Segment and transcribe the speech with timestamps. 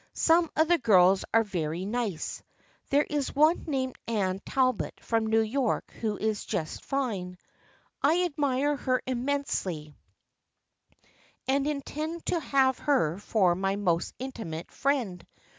[0.15, 2.41] Some of the girls are very nice.
[2.89, 7.37] There is one named Anne Talbot from New York who is just fine.
[8.01, 9.93] I admire her immensely
[11.47, 15.23] and intend to have her for my most intimate friend.